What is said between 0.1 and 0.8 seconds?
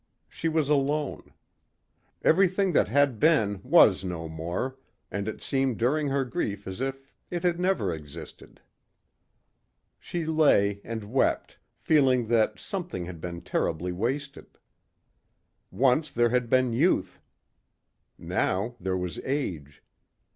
She was